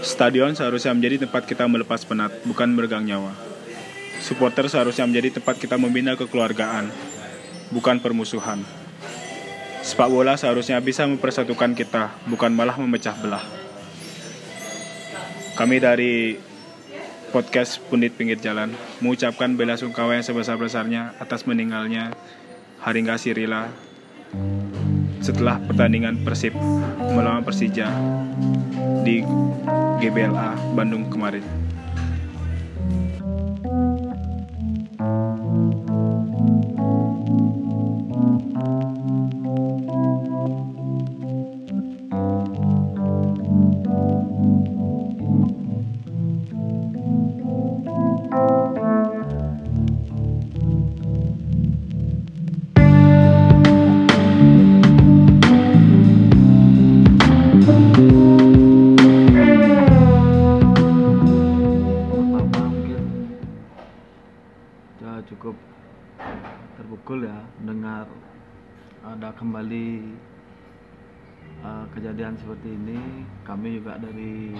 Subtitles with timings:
[0.00, 3.36] Stadion seharusnya menjadi tempat kita melepas penat, bukan meregang nyawa.
[4.20, 6.88] Supporter seharusnya menjadi tempat kita membina kekeluargaan,
[7.68, 8.64] bukan permusuhan.
[9.84, 13.44] Sepak bola seharusnya bisa mempersatukan kita, bukan malah memecah belah.
[15.56, 16.40] Kami dari
[17.30, 18.72] podcast Pundit Pinggir Jalan
[19.04, 22.16] mengucapkan bela sungkawa yang sebesar-besarnya atas meninggalnya
[22.80, 23.68] Haringga Sirila
[25.20, 26.56] setelah pertandingan Persib
[27.12, 27.92] melawan Persija
[29.04, 29.24] di
[30.00, 31.59] GBLA Bandung kemarin.
[65.00, 65.56] Ya cukup
[66.76, 68.04] terpukul ya mendengar
[69.00, 70.12] ada kembali
[71.64, 73.24] uh, kejadian seperti ini.
[73.48, 74.52] Kami juga dari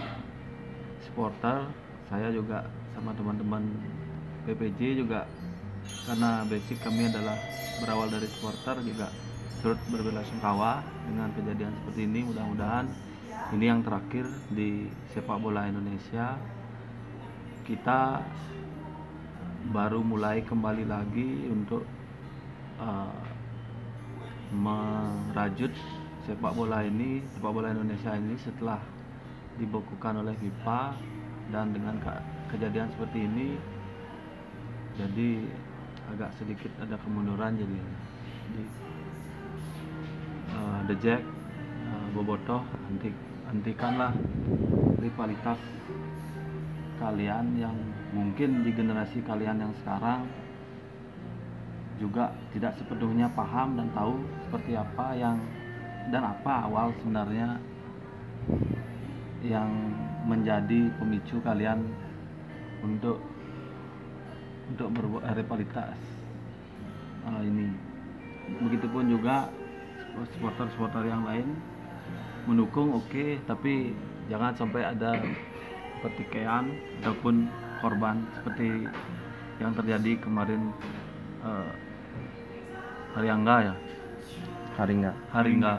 [1.04, 1.68] supporter
[2.08, 2.64] saya juga
[2.96, 3.68] sama teman-teman
[4.48, 5.28] PPJ juga.
[6.08, 7.36] Karena basic kami adalah
[7.84, 9.12] berawal dari supporter juga
[9.60, 12.20] turut berbelasungkawa dengan kejadian seperti ini.
[12.24, 12.88] Mudah-mudahan
[13.52, 16.40] ini yang terakhir di sepak bola Indonesia.
[17.68, 18.24] Kita
[19.70, 21.86] baru mulai kembali lagi untuk
[22.82, 23.22] uh,
[24.50, 25.70] merajut
[26.26, 28.82] sepak bola ini sepak bola Indonesia ini setelah
[29.62, 30.98] dibekukan oleh FIFA
[31.54, 33.48] dan dengan ke- kejadian seperti ini
[34.98, 35.30] jadi
[36.18, 37.78] agak sedikit ada kemunduran jadi
[38.50, 38.64] jadi
[40.50, 41.22] uh, The Jack
[41.94, 43.14] uh, Bobotoh henti
[43.54, 44.10] hentikanlah
[44.98, 45.62] rivalitas
[46.98, 47.78] kalian yang
[48.10, 50.26] mungkin di generasi kalian yang sekarang
[52.00, 55.36] juga tidak sepenuhnya paham dan tahu seperti apa yang
[56.08, 57.60] dan apa awal sebenarnya
[59.44, 59.68] yang
[60.24, 61.84] menjadi pemicu kalian
[62.80, 63.20] untuk
[64.72, 65.98] untuk berbuat rivalitas
[67.28, 67.68] eh, ini.
[68.50, 69.46] Begitupun juga
[70.34, 71.46] supporter-supporter yang lain
[72.48, 73.94] mendukung oke tapi
[74.26, 75.20] jangan sampai ada
[76.02, 76.66] pertikaian
[77.04, 77.46] ataupun
[77.80, 78.86] korban seperti
[79.60, 80.72] yang terjadi kemarin
[81.44, 81.72] eh,
[83.16, 83.74] hari Angga ya?
[84.76, 85.74] Hari nggak hari Angga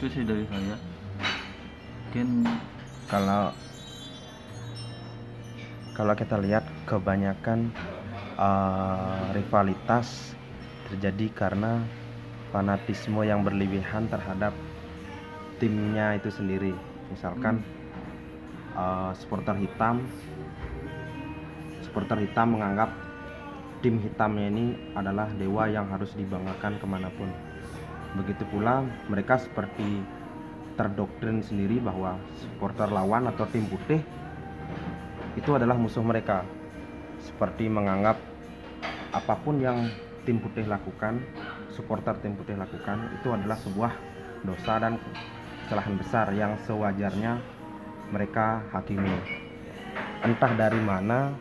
[0.00, 0.76] itu sih dari saya.
[2.08, 2.48] Mungkin
[3.06, 3.52] kalau
[5.92, 7.68] kalau kita lihat kebanyakan
[8.40, 10.32] eh, rivalitas
[10.88, 11.84] terjadi karena
[12.50, 14.50] fanatisme yang berlebihan terhadap
[15.62, 16.74] timnya itu sendiri.
[17.12, 17.62] Misalkan
[18.74, 20.04] eh, supporter hitam.
[21.82, 22.90] Supporter hitam menganggap
[23.80, 27.30] tim hitamnya ini adalah dewa yang harus dibanggakan ke mana pun.
[28.20, 30.02] Begitu pula mereka seperti
[30.78, 34.00] terdoktrin sendiri bahwa supporter lawan atau tim putih
[35.34, 36.46] itu adalah musuh mereka.
[37.20, 38.16] Seperti menganggap
[39.10, 39.90] apa pun yang
[40.22, 41.18] tim putih lakukan
[41.74, 43.92] supporter tim putih lakukan itu adalah sebuah
[44.44, 45.00] dosa dan
[45.64, 47.40] kesalahan besar yang sewajarnya
[48.10, 49.14] mereka hakimi
[50.26, 51.32] entah dari mana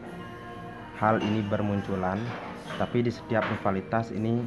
[0.97, 2.17] hal ini bermunculan
[2.79, 4.39] tapi di setiap rivalitas ini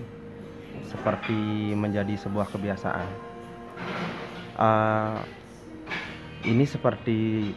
[0.88, 3.32] seperti menjadi sebuah kebiasaan
[4.52, 5.18] Eh,
[6.46, 7.50] ini seperti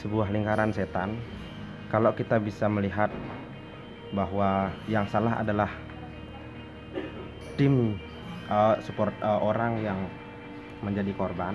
[0.00, 1.14] sebuah lingkaran setan.
[1.92, 3.12] Kalau kita bisa melihat
[4.16, 5.70] bahwa yang salah adalah
[7.60, 7.94] tim
[8.48, 10.00] eh, support eh, orang yang
[10.80, 11.54] menjadi korban,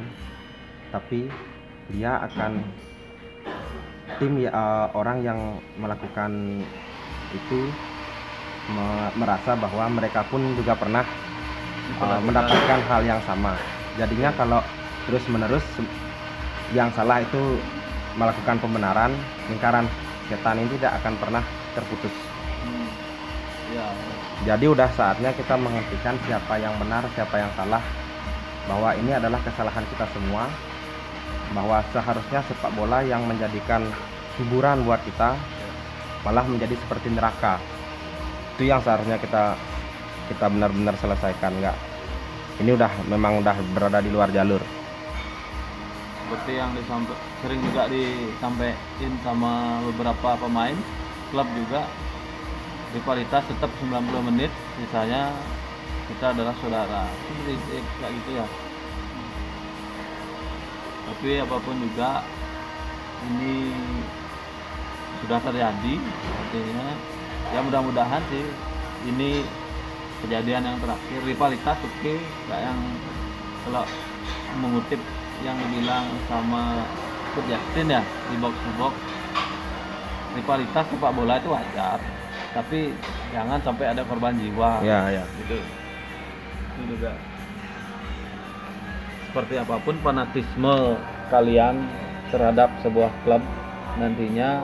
[0.93, 1.25] tapi
[1.93, 2.63] dia akan
[4.17, 5.39] tim ya, eh, orang yang
[5.77, 6.31] melakukan
[7.35, 7.59] itu
[8.71, 11.05] me- merasa bahwa mereka pun juga pernah
[12.01, 13.53] uh, mendapatkan hal yang sama.
[13.99, 14.59] Jadinya kalau
[15.05, 15.65] terus menerus
[16.73, 17.61] yang salah itu
[18.17, 19.11] melakukan pembenaran,
[19.51, 19.85] lingkaran
[20.31, 21.43] setan ini tidak akan pernah
[21.77, 22.15] terputus.
[22.65, 22.89] hmm,
[23.75, 23.85] ya
[24.45, 27.83] Jadi udah saatnya kita menghentikan siapa yang benar, siapa yang salah.
[28.65, 30.49] Bahwa ini adalah kesalahan kita semua.
[31.53, 33.85] Bahwa seharusnya sepak bola yang menjadikan
[34.39, 35.37] hiburan buat kita
[36.25, 37.61] malah menjadi seperti neraka.
[38.57, 39.53] Itu yang seharusnya kita
[40.33, 41.77] kita benar-benar selesaikan nggak.
[42.65, 44.63] Ini udah memang udah berada di luar jalur.
[46.25, 47.13] Seperti yang disampai
[47.45, 50.73] sering juga disampaikan sama beberapa pemain
[51.29, 51.85] klub juga
[52.97, 54.49] rivalitas tetap 90 menit
[54.81, 55.29] misalnya
[56.09, 57.05] kita adalah saudara.
[57.29, 58.45] Seperti kayak gitu ya
[61.05, 62.25] tapi apa pun juga
[63.31, 63.73] ini
[65.23, 65.93] sudah terjadi
[66.45, 66.89] artinya
[67.53, 68.45] ya mudah-mudahan sih
[69.05, 69.45] ini
[70.25, 72.17] kejadian yang terakhir rivalitas oke okay.
[72.49, 72.79] nggak yang
[73.65, 73.85] kalau
[74.61, 75.01] mengutip
[75.43, 76.85] yang dibilang sama
[77.35, 78.01] Coach Justin ya
[78.31, 78.93] di box to box.
[80.35, 81.99] Rivalitas sepak bola itu wajar
[82.55, 82.95] tapi
[83.35, 84.79] jangan sampai ada korban jiwa.
[84.83, 85.23] Ya ya.
[85.43, 85.59] Gitu
[86.75, 87.15] itu juga
[89.35, 90.95] seperti apa pun fanatisme
[91.27, 91.91] kalian
[92.31, 93.43] terhadap sebuah klub
[93.99, 94.63] nantinya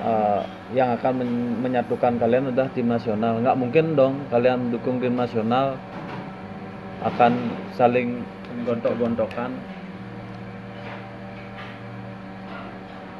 [0.00, 3.36] uh, yang akan men- menyatukan kalian adalah tim nasional.
[3.36, 5.76] Nggak mungkin dong kalian dukung tim nasional
[7.04, 8.24] akan saling
[8.64, 9.52] gontok-gontokan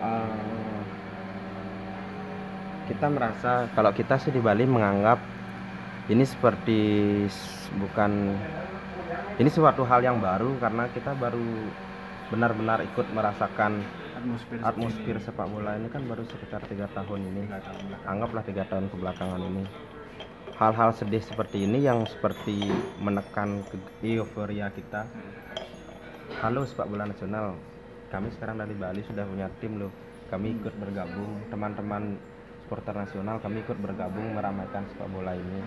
[0.05, 0.81] Eh,
[2.93, 5.34] kita merasa kalau kita sih di Bali menganggap
[6.13, 6.81] ini seperti
[7.81, 8.37] bukan
[9.41, 11.49] ini suatu hal yang baru karena kita baru
[12.29, 13.81] benar-benar ikut merasakan
[14.15, 17.43] atmosfer atmosfer sepak bola ini kan baru sekitar tiga tahun ini.
[18.05, 19.65] Anggaplah tiga tahun kebelakangan ini.
[20.55, 22.71] Hal-hal sedih seperti ini yang seperti
[23.03, 25.09] menekan ke euforia kita.
[26.41, 27.59] Halo sepak bola nasional.
[28.13, 29.93] Kami sekarang dari Bali sudah punya tim loh.
[30.31, 31.43] Kami ikut bergabung.
[31.51, 32.17] Teman-teman
[32.65, 35.61] supporter nasional kami ikut bergabung meramaikan sepak bola ini.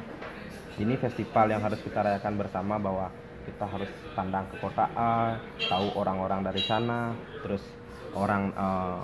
[0.82, 3.14] Ini festival yang harus kita rayakan bersama bahwa
[3.46, 5.38] kita harus pandang ke kota A
[5.70, 7.14] tahu orang-orang dari sana
[7.46, 7.62] terus
[8.18, 9.02] orang eh,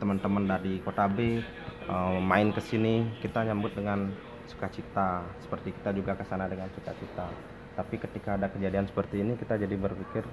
[0.00, 1.44] teman-teman dari kota B
[1.84, 3.20] eh, main ke sini.
[3.20, 4.08] Kita nyambut dengan
[4.48, 7.28] sukacita seperti kita juga ke sana dengan sukacita.
[7.76, 10.24] Tapi ketika ada kejadian seperti ini kita jadi berpikir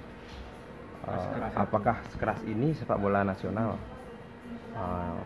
[1.02, 1.58] Sekeras itu.
[1.58, 3.74] apakah sekeras ini sepak bola nasional?
[4.72, 5.18] Uh,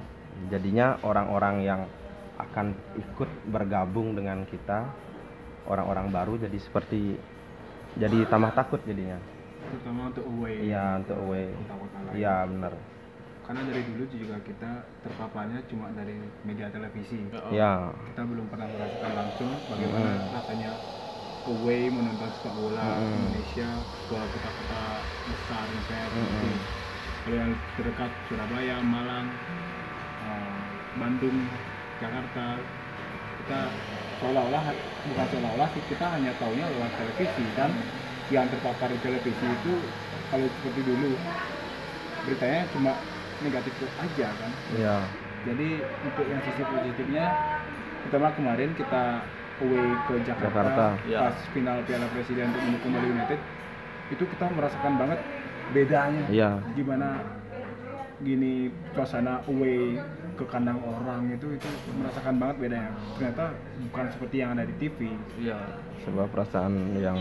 [0.49, 1.81] jadinya orang-orang yang
[2.37, 4.85] akan ikut bergabung dengan kita
[5.67, 7.17] orang-orang baru jadi seperti
[7.97, 9.17] jadi tambah takut jadinya.
[9.67, 11.51] Terutama untuk away iya untuk away
[12.15, 12.77] iya benar
[13.47, 14.71] karena dari dulu juga kita
[15.07, 17.31] terpaparnya cuma dari media televisi.
[17.55, 17.95] Iya.
[18.11, 20.35] Kita belum pernah merasakan langsung bagaimana Hmm.
[20.35, 20.71] rasanya
[21.47, 23.07] away menonton sepak bola Hmm.
[23.07, 23.69] Indonesia
[24.11, 24.83] ke kota-kota
[25.31, 26.19] besar misalnya Hmm.
[26.27, 26.51] seperti
[27.23, 29.27] kalau yang terdekat Surabaya, Malang,
[30.97, 31.39] Bandung,
[32.03, 32.61] Jakarta.
[33.45, 33.61] Kita
[34.19, 34.65] seolah-olah
[35.07, 37.45] bukan seolah-olah sih kita hanya tahunya lewat televisi.
[37.55, 37.71] Dan
[38.35, 39.73] yang terpapar di televisi itu
[40.35, 41.15] kalau seperti dulu
[42.27, 42.93] beritanya cuma
[43.45, 43.73] negatif
[44.03, 44.53] aja kan?
[44.75, 44.97] Iya.
[45.47, 45.69] Jadi
[46.03, 47.27] untuk yang sisi positifnya
[48.07, 49.23] pertama kemarin kita
[49.63, 50.87] away ke Jakarta, Jakarta.
[51.07, 51.19] Ya.
[51.23, 53.41] pas final Piala Presiden untuk mendukung Bali United.
[54.11, 55.21] Itu kita merasakan banget
[55.75, 56.51] bedanya iya.
[56.75, 57.23] Gimana
[58.23, 59.99] gini suasana away
[60.37, 62.93] ke kandang orang itu itu merasakan banget bedanya.
[63.17, 63.45] Ternyata
[63.89, 64.99] bukan seperti yang ada di TV
[65.41, 65.59] ya
[66.05, 67.19] sebuah perasaan yang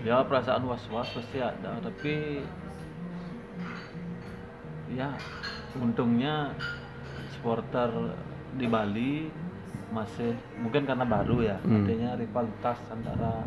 [0.00, 2.40] ya perasaan was-was pasti ada tapi
[4.90, 5.14] ya
[5.76, 6.50] untungnya
[7.36, 7.92] supporter
[8.58, 9.30] di Bali
[9.90, 11.82] masih mungkin karena baru ya Hmm.
[11.82, 13.44] artinya rivalitas antara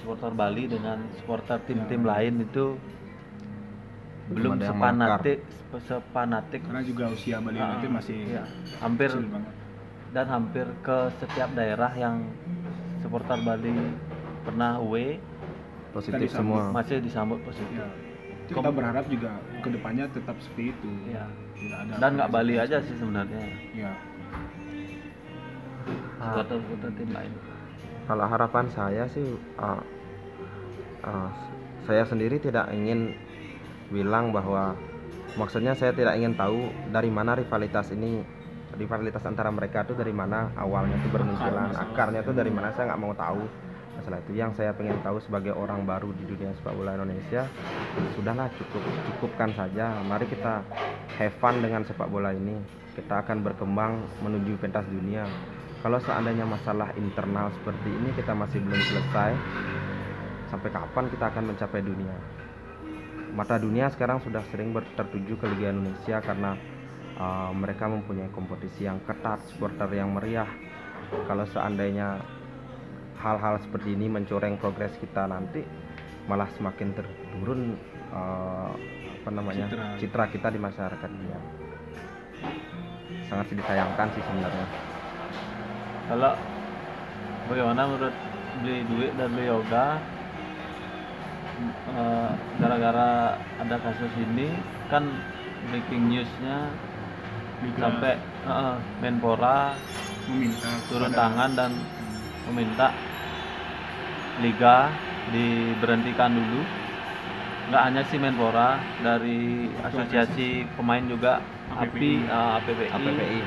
[0.00, 2.78] supporter Bali dengan supporter tim-tim lain itu
[4.30, 5.38] belum ada sepanatik
[5.86, 6.60] sepanatik.
[6.66, 8.42] Karena juga usia Bali Ah, United masih iya.
[8.82, 9.10] hampir
[10.10, 12.26] dan hampir ke setiap daerah yang
[13.02, 13.74] supporter Bali
[14.42, 15.18] pernah away
[15.94, 16.70] positif Kita semua.
[16.74, 17.78] Masih disambut positif.
[17.78, 17.90] Ya
[18.50, 19.30] itu kita berharap juga
[19.62, 20.90] ke depannya tetap seperti itu.
[21.06, 21.22] Ya
[21.54, 23.42] Tidak ada dan nggak Bali aja sih sebenarnya.
[23.74, 23.92] Ya
[26.20, 26.36] Ah.
[26.36, 27.32] supporter-supporter tim lain.
[28.04, 29.80] Kalau harapan saya sih uh,
[31.06, 31.30] uh,
[31.86, 33.14] saya sendiri tidak ingin
[33.90, 34.78] bilang bahwa
[35.34, 38.22] maksudnya saya tidak ingin tahu dari mana rivalitas ini
[38.78, 43.02] rivalitas antara mereka itu dari mana awalnya itu bermunculan akarnya itu dari mana saya nggak
[43.02, 43.42] mau tahu.
[43.90, 47.44] Masalah itu yang saya pengen tahu sebagai orang baru di dunia sepak bola Indonesia
[48.16, 50.00] sudahlah cukup cukupkan saja.
[50.06, 50.64] Mari kita
[51.20, 52.56] have fun dengan sepak bola ini.
[52.96, 55.28] Kita akan berkembang menuju pentas dunia.
[55.84, 59.32] Kalau seandainya masalah internal seperti ini kita masih belum selesai
[60.48, 62.39] sampai kapan kita akan mencapai dunia
[63.34, 66.58] mata dunia sekarang sudah sering tertuju ke Liga Indonesia karena
[67.18, 70.48] uh, mereka mempunyai kompetisi yang ketat supporter yang meriah.
[71.26, 72.22] Kalau seandainya
[73.18, 75.60] hal-hal seperti ini mencoreng progres kita nanti
[76.30, 77.74] malah semakin turun
[78.14, 78.72] uh,
[79.20, 79.98] apa namanya Citra.
[80.00, 81.38] citra kita di masyarakat dunia.
[83.28, 84.66] Sangat disayangkan sih sebenarnya.
[86.10, 86.32] Kalau
[87.46, 88.14] bagaimana menurut
[88.62, 90.00] beli duit dan beli yoga
[91.68, 94.48] eh, gara-gara ada kasus ini
[94.88, 95.04] kan
[95.68, 96.72] breaking newsnya
[97.76, 98.16] sampai
[98.48, 99.76] eh, Menpora
[100.30, 101.72] meminta turun tangan dan
[102.48, 102.94] meminta
[104.40, 104.88] liga
[105.30, 106.62] diberhentikan dulu.
[107.70, 111.38] Nggak hanya si Menpora dari asosiasi pemain juga
[111.76, 113.40] API eh, APPI, APPI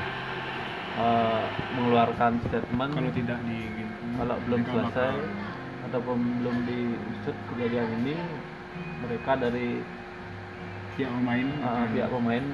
[1.02, 1.42] eh,
[1.76, 2.90] mengeluarkan statement.
[2.94, 3.58] Kalau tidak di
[4.14, 5.12] kalau belum selesai
[5.90, 8.16] ataupun belum diusut kejadian ini
[9.04, 9.84] mereka dari
[10.96, 12.44] pihak pemain uh, pihak pemain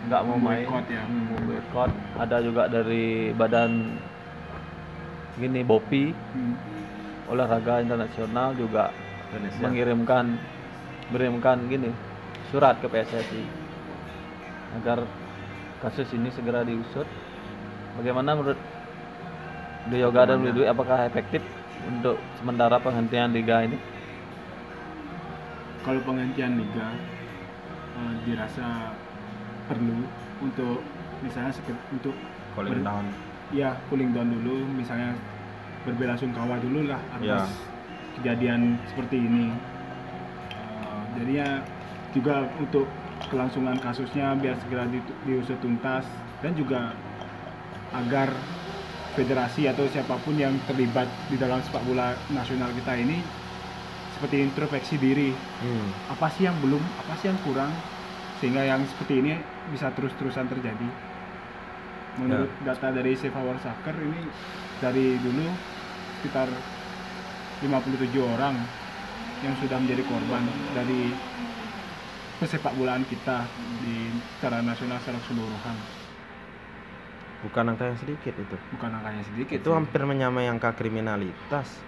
[0.00, 1.02] nggak mau main ya.
[1.04, 1.90] Hmm, memboikot.
[2.16, 4.00] ada juga dari badan
[5.36, 6.56] gini Bopi Hmm.
[7.28, 8.90] olahraga internasional juga
[9.30, 10.24] Indonesia mengirimkan
[11.12, 11.90] mengirimkan gini
[12.50, 13.44] surat ke PSSI
[14.80, 15.06] agar
[15.82, 17.06] kasus ini segera diusut.
[17.98, 18.58] Bagaimana menurut
[19.90, 21.42] The Yoga dan Widwi apakah efektif
[21.82, 23.78] untuk sementara penghentian liga ini?
[25.80, 26.92] kalau penghentian liga
[27.96, 28.92] eh, dirasa
[29.64, 30.04] perlu
[30.38, 30.84] untuk
[31.20, 31.56] misalnya
[31.90, 32.12] untuk
[32.52, 33.06] cooling ber- down
[33.50, 35.16] ya cooling down dulu misalnya
[35.82, 37.40] berbelasungkawa dulu lah Ya.
[37.40, 37.48] atas
[38.14, 39.48] kejadian seperti ini
[40.50, 41.48] Eh, jadinya
[42.10, 42.84] juga untuk
[43.26, 46.04] kelangsungan kasusnya biar segera di- diusut tuntas
[46.38, 46.92] dan juga
[47.90, 48.30] agar
[49.20, 53.20] federasi atau siapa pun yang terlibat di dalam sepak bola nasional kita ini
[54.16, 55.36] seperti introspeksi diri.
[55.60, 55.88] Hmm.
[56.08, 57.68] apa sih yang belum apa sih yang kurang
[58.40, 59.36] sehingga yang seperti ini
[59.68, 60.88] bisa terus-terusan terjadi.
[62.16, 64.24] Menurut data dari Save Our Soccer ini
[64.80, 65.46] dari dulu
[66.20, 66.48] sekitar
[67.60, 68.56] 57 orang
[69.44, 71.12] yang sudah menjadi korban dari
[72.40, 73.44] pesepak bolaan kita
[73.84, 75.99] di secara nasional secara keseluruhan
[77.40, 79.72] bukan angka yang sedikit itu bukan angkanya sedikit itu sih.
[79.72, 81.80] hampir menyamai angka kriminalitas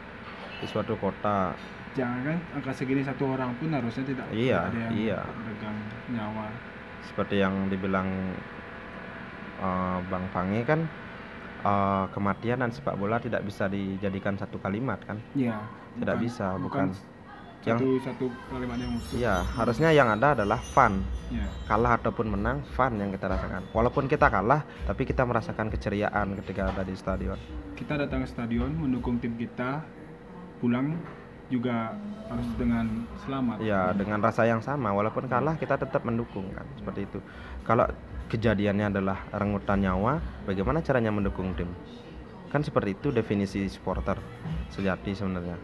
[0.59, 1.53] di suatu kota
[1.93, 5.21] jangan kan angka segini satu orang pun harusnya tidak Iya, ada yang iya.
[5.21, 5.77] meregang
[6.09, 6.49] nyawa
[7.03, 8.09] seperti yang dibilang
[9.59, 10.81] eh, Bang Pange kan
[11.61, 15.61] eh, kematian dan sepak bola tidak bisa dijadikan satu kalimat kan Iya,
[15.93, 17.12] Tidak bukan- bisa, bukan bukan.
[17.63, 19.15] Yang- satu satu kalimat yang utuh.
[19.15, 21.03] Iya harusnya yang ada adalah fun.
[21.33, 21.49] Iya.
[21.65, 23.65] kalah ataupun menang fun yang kita rasakan.
[23.73, 27.39] Walaupun kita kalah tapi kita merasakan keceriaan ketika ada di stadion.
[27.73, 29.81] Kita datang ke stadion mendukung tim kita,
[30.61, 31.01] pulang
[31.49, 31.97] juga
[32.29, 33.57] harus dengan selamat.
[33.65, 34.93] ya dengan rasa yang sama.
[34.93, 36.69] Walaupun kalah kita tetap mendukung kan?
[36.77, 37.19] Seperti itu.
[37.65, 37.89] Kalau
[38.29, 41.69] kejadiannya adalah rengutan nyawa bagaimana caranya mendukung tim?
[42.53, 44.21] Kan seperti itu definisi supporter
[44.69, 45.57] sejati sebenarnya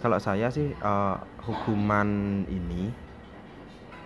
[0.00, 2.08] kalau saya sih eh, hukuman
[2.46, 2.90] ini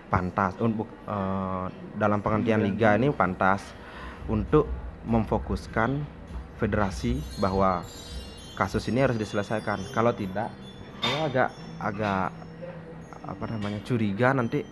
[0.07, 3.63] pantas untuk eh, dalam penghentian liga ini pantas
[4.27, 4.67] untuk
[5.05, 6.01] memfokuskan
[6.55, 7.83] federasi bahwa
[8.55, 10.47] kasus ini harus diselesaikan kalau tidak
[11.03, 12.27] saya agak agak
[13.25, 14.63] apa namanya curiga nanti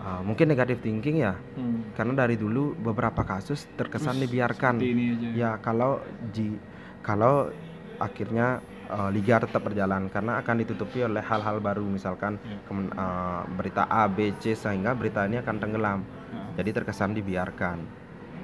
[0.00, 1.92] uh, mungkin negatif thinking ya Hmm.
[1.92, 5.28] karena dari dulu beberapa kasus terkesan Terus dibiarkan ini aja.
[5.36, 6.00] ya kalau
[6.32, 6.56] di
[7.04, 7.52] kalau
[7.98, 12.56] akhirnya uh, liga tetap berjalan karena akan ditutupi oleh hal-hal baru misalkan Ya.
[12.64, 17.78] kemen- uh, berita A B C sehingga berita ini akan tenggelam Nah, jadi terkesan dibiarkan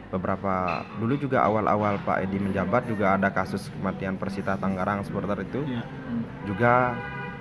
[0.09, 0.55] beberapa
[0.97, 5.61] dulu juga awal-awal Pak Edi menjabat juga ada kasus kematian Persita Tangerang supporter itu.
[5.61, 6.23] Hmm.
[6.45, 6.95] juga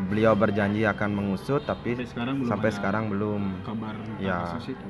[0.04, 4.42] beliau berjanji akan mengusut tapi Sampai sekarang belum sampai sekarang belum kabar Ya.
[4.50, 4.88] kasus itu.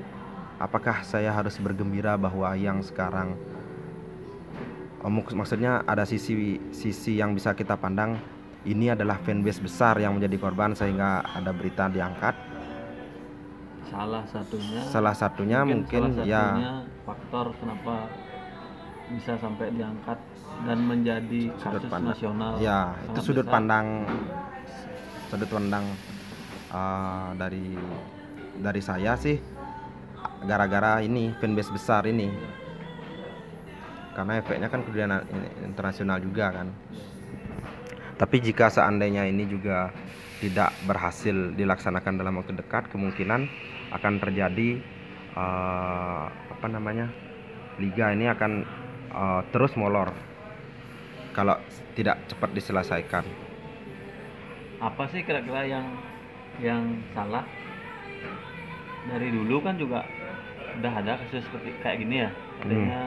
[0.56, 3.36] apakah saya harus bergembira bahwa yang sekarang
[5.10, 8.16] maksudnya ada sisi sisi yang bisa kita pandang
[8.64, 12.36] ini adalah fanbase besar yang menjadi korban sehingga ada berita diangkat
[13.94, 16.74] Salah satunya salah satunya mungkin, salah ya satunya
[17.06, 17.96] faktor kenapa
[19.12, 20.18] bisa sampai diangkat
[20.64, 22.52] dan menjadi sudut kasus pandang nasional.
[22.58, 22.80] ya
[23.12, 23.54] itu sudut besar.
[23.60, 23.86] pandang
[25.30, 25.86] sudut pandang
[26.72, 27.76] uh, dari
[28.58, 29.38] dari saya sih
[30.48, 32.32] gara-gara ini fanbase besar ini
[34.14, 35.12] karena efeknya kan kemudian
[35.66, 36.68] internasional juga kan
[38.18, 39.90] tapi jika seandainya ini juga
[40.40, 43.48] tidak berhasil dilaksanakan dalam waktu dekat kemungkinan
[43.96, 44.82] akan terjadi
[45.34, 47.10] uh, apa namanya
[47.82, 48.52] liga ini akan
[49.14, 50.14] uh, terus molor
[51.34, 51.58] kalau
[51.98, 53.26] tidak cepat diselesaikan
[54.84, 55.88] Apa sih kira-kira yang
[56.60, 56.84] yang
[57.16, 57.48] salah?
[59.08, 60.04] Dari dulu kan juga
[60.76, 62.30] udah ada kasus seperti kayak gini ya.
[62.68, 63.00] Adanya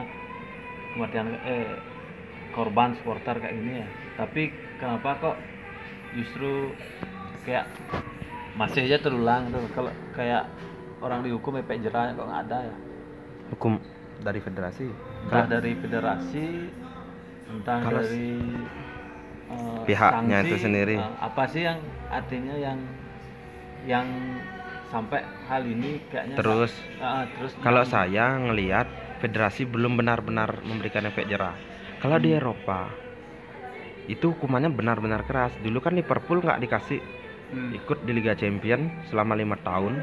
[0.97, 1.77] kematian eh
[2.49, 3.87] korban supporter kayak gini ya.
[4.17, 5.37] Tapi kenapa kok
[6.11, 6.73] justru
[7.45, 7.69] kayak
[8.53, 10.49] masih aja terulang tuh kalau kayak
[10.97, 12.75] orang dihukum efek jerah kok nggak ada ya
[13.47, 13.77] hukum
[14.19, 16.45] dari federasi entah Kalau- dari federasi
[17.47, 18.27] entah Kalau- dari
[19.47, 20.95] eh, Pihaknya sanksi, itu sendiri.
[20.97, 22.79] eh, apa sih yang artinya yang
[23.85, 24.07] yang
[24.87, 28.89] sampai hal ini kayaknya terus ah, terus kalau saya ngelihat
[29.21, 31.55] federasi belum benar-benar memberikan efek jerah.
[32.01, 32.37] Kalau di Hmm.
[32.37, 32.81] Eropa
[34.07, 35.53] itu hukumannya benar-benar keras.
[35.59, 36.99] Dulu kan Liverpool nggak dikasih
[37.51, 37.71] Hmm.
[37.77, 39.93] ikut di Liga Champion selama lima tahun.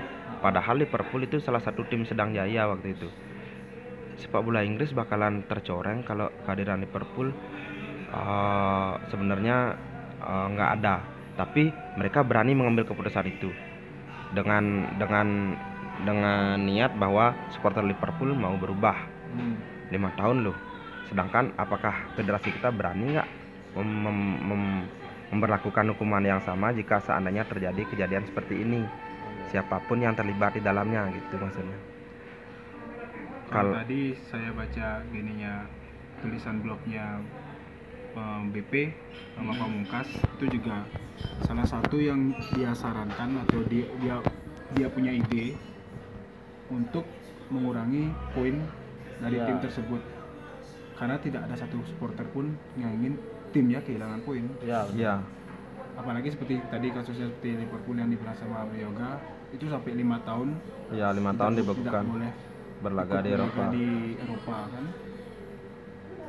[0.41, 3.09] Padahal Liverpool itu salah satu tim sedang jaya waktu itu.
[4.21, 7.29] Sepak bola Inggris bakalan tercoreng kalau kehadiran Liverpool
[8.11, 9.57] eh, sebenarnya
[10.23, 10.97] eh, nggak ada.
[11.35, 11.63] Tapi
[11.99, 13.51] mereka berani mengambil keputusan itu
[14.31, 15.29] dengan dengan
[16.03, 19.15] dengan niat bahwa supporter Liverpool mau berubah.
[19.35, 19.59] Hmm.
[19.93, 20.57] lima tahun loh.
[21.07, 23.29] Sedangkan apakah federasi kita berani nggak
[23.79, 24.87] mem- mem- mem-
[25.35, 28.83] memberlakukan hukuman yang sama jika seandainya terjadi kejadian seperti ini?
[29.53, 31.79] Siapa pun yang terlibat di dalamnya gitu maksudnya.
[33.53, 35.69] Kalau tadi saya baca gininya
[36.19, 37.21] tulisan blognya
[38.17, 38.73] eh, BP
[39.37, 40.83] sama Pamungkas itu juga
[41.45, 44.19] salah satu yang dia sarankan atau dia dia
[44.75, 45.55] dia punya ide
[46.69, 47.05] untuk
[47.47, 48.57] mengurangi poin
[49.19, 49.47] dari Ya.
[49.47, 50.01] tim tersebut.
[50.95, 53.19] Karena tidak ada satu supporter pun yang ingin
[53.51, 54.47] timnya kehilangan poin.
[54.61, 55.19] Ya, ya.
[55.95, 59.19] Apalagi seperti tadi kasusnya seperti Liverpool yang dibelah sama Yoga
[59.51, 60.59] itu sampai lima tahun
[60.91, 62.33] ya lima tidak- tahun tidak dibekukan boleh
[62.81, 63.63] berlaga di Eropa.
[63.71, 63.87] di
[64.19, 64.85] Eropa kan?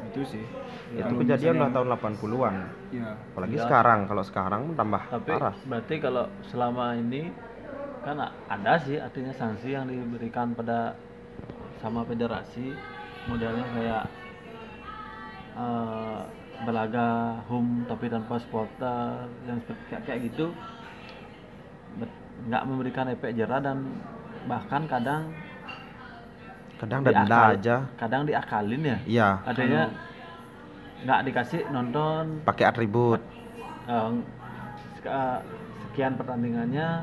[0.06, 0.46] Itu sih.
[0.88, 2.54] Itu Kalau kejadian udah tahun 80-an
[2.92, 3.10] ya.
[3.27, 3.63] Apalagi Ya.
[3.65, 5.56] sekarang kalau sekarang tambah tapi parah.
[5.60, 7.34] berarti kalau selama ini
[8.05, 10.93] kan ada sih artinya sanksi yang diberikan pada
[11.81, 12.77] sama federasi
[13.25, 14.03] modelnya kayak
[15.57, 16.21] eh,
[16.63, 20.53] belaga home tapi tanpa supporter yang seperti kayak, kayak gitu.
[22.45, 23.97] Nggak memberikan efek jerah dan
[24.45, 25.33] bahkan kadang
[26.77, 27.75] kadang denda aja.
[27.97, 28.97] kadang diakalin ya.
[29.09, 29.81] Iya artinya
[31.01, 32.45] nggak dikasih nonton.
[32.45, 33.21] Pakai atribut.
[33.89, 34.09] Eh,
[35.01, 37.01] sekian pertandingannya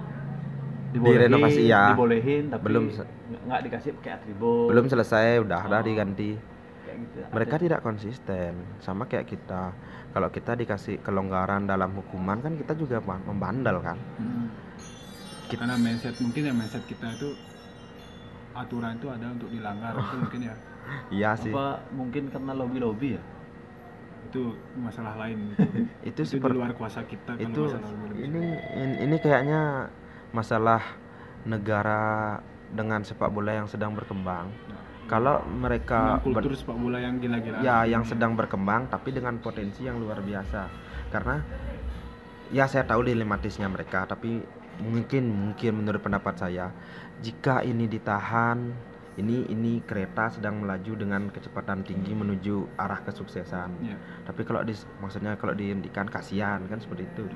[0.92, 1.82] dibolehin, Direnovasi, ya.
[1.90, 2.84] dibolehin tapi Belum
[3.42, 5.84] nggak dikasih pakai atribut belum selesai udah udah Oh.
[5.84, 6.30] diganti
[6.82, 7.18] kayak gitu.
[7.30, 9.72] mereka tidak konsisten sama kayak kita
[10.12, 14.46] kalau kita dikasih kelonggaran dalam hukuman kan kita juga membandel kan Hmm.
[15.50, 17.32] karena mindset mungkin ya mindset kita itu
[18.52, 20.54] aturan itu ada untuk dilanggar itu mungkin ya
[21.08, 23.22] iya sih apa mungkin karena lobby lobby ya
[24.22, 24.42] itu
[24.74, 25.64] masalah lain itu
[26.04, 28.22] itu di seperti luar kuasa kita kalau itu masalah lebih-lebih.
[28.22, 28.42] ini
[28.76, 29.60] in- ini kayaknya
[30.32, 30.80] masalah
[31.44, 32.40] negara
[32.72, 34.48] dengan sepak bola yang sedang berkembang.
[35.06, 39.36] Kalau mereka dengan ber- kultur sepak bola yang gila-gila ya yang sedang berkembang tapi dengan
[39.38, 40.72] potensi yang luar biasa.
[41.12, 41.36] Karena
[42.48, 44.40] ya saya tahu dilematisnya mereka tapi
[44.80, 46.72] mungkin mungkin menurut pendapat saya
[47.20, 48.72] jika ini ditahan
[49.20, 53.70] ini ini kereta sedang melaju dengan kecepatan tinggi menuju arah kesuksesan.
[53.84, 53.96] Ya.
[54.24, 54.72] tapi kalau di
[55.04, 57.28] maksudnya kalau dihentikan kasihan kan seperti itu.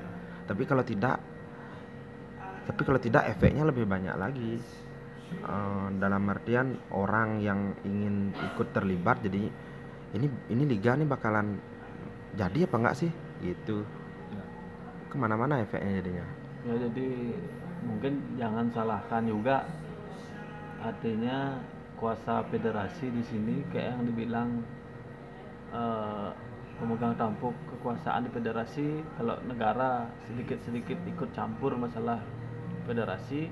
[0.49, 1.21] Tapi kalau tidak
[2.67, 4.59] tapi kalau tidak efeknya lebih banyak lagi.
[5.27, 9.51] Eh, dalam artian orang yang ingin ikut terlibat jadi
[10.15, 11.59] ini ini liga nih bakalan
[12.35, 13.11] jadi apa enggak sih?
[13.43, 13.83] Gitu.
[14.31, 14.43] Ya.
[15.11, 16.25] ke mana-mana efeknya jadinya.
[16.63, 17.07] Ya jadi
[17.87, 19.67] mungkin jangan salahkan juga.
[20.79, 21.59] Artinya
[21.99, 24.49] kuasa federasi di sini kayak yang dibilang
[25.75, 26.29] eh,
[26.79, 32.21] pemegang tampuk kekuasaan di federasi kalau negara sedikit-sedikit ikut campur masalah
[32.87, 33.51] federasi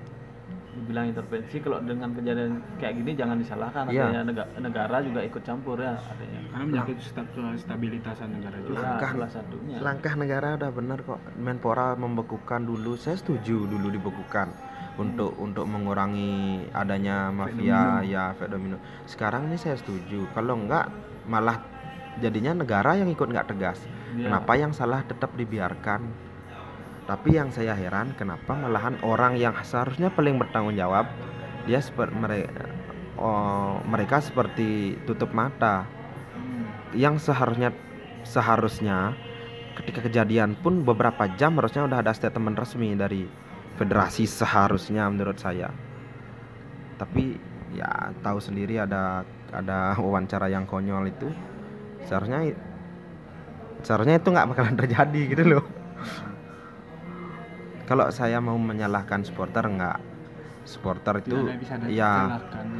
[0.76, 3.88] dibilang intervensi kalau dengan kejadian kayak gini jangan disalahkan.
[3.88, 4.12] Iya.
[4.12, 6.40] artinya nega- negara juga ikut campur ya artinya.
[6.46, 8.76] Karena menyangkut sta- stabilitasan negara juga.
[8.76, 9.78] Ya, Langkah- salah satunya.
[9.80, 11.20] langkah negara udah benar kok.
[11.36, 12.96] Menpora membekukan dulu.
[12.96, 14.52] Saya setuju dulu dibekukan
[14.96, 16.32] untuk untuk mengurangi
[16.72, 20.28] adanya mafia ya efek domino sekarang ini saya setuju.
[20.32, 20.88] Kalau enggak
[21.26, 21.60] malah
[22.16, 23.80] jadinya negara yang ikut nggak tegas.
[24.16, 24.32] Ya.
[24.32, 26.00] kenapa yang salah tetap dibiarkan
[27.06, 31.06] tapi yang saya heran kenapa malahan orang yang seharusnya paling bertanggung jawab
[31.70, 32.66] dia seperti mereka
[33.86, 35.88] mereka seperti tutup mata.
[36.36, 36.68] Hmm.
[36.92, 37.72] yang seharusnya
[38.28, 39.16] seharusnya
[39.80, 43.24] ketika kejadian pun beberapa jam harusnya udah ada statement resmi dari
[43.80, 45.72] federasi seharusnya menurut saya.
[47.00, 47.40] Tapi
[47.72, 49.24] ya tahu sendiri ada
[49.56, 51.32] ada wawancara yang konyol itu
[52.04, 52.52] seharusnya
[53.80, 55.66] seharusnya itu nggak bakalan terjadi gitu loh
[57.86, 59.98] kalau saya mau menyalahkan supporter nggak
[60.66, 61.38] supporter itu
[61.86, 62.14] ya ya,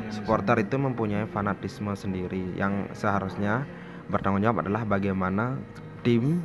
[0.10, 3.70] supporter itu mempunyai fanatisme sendiri yang seharusnya
[4.10, 5.58] bertanggung jawab adalah bagaimana
[6.02, 6.42] tim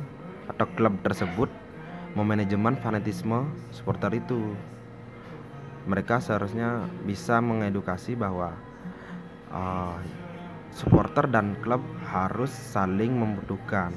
[0.49, 1.49] atau klub tersebut
[2.15, 4.55] memanajemen fanatisme supporter itu.
[5.87, 8.53] Mereka seharusnya bisa mengedukasi bahwa
[9.49, 9.97] uh,
[10.69, 13.95] supporter dan klub harus saling membutuhkan.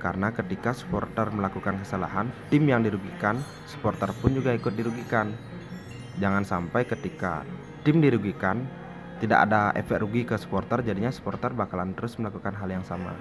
[0.00, 3.36] Karena ketika supporter melakukan kesalahan, tim yang dirugikan,
[3.68, 5.28] supporter pun juga ikut dirugikan.
[6.16, 7.44] Jangan sampai ketika
[7.84, 8.64] tim dirugikan,
[9.20, 13.12] tidak ada efek rugi ke supporter jadinya supporter bakalan terus melakukan hal yang sama.